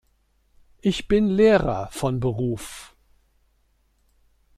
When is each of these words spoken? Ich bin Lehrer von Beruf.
Ich 0.79 1.07
bin 1.07 1.27
Lehrer 1.27 1.87
von 1.91 2.19
Beruf. 2.19 2.95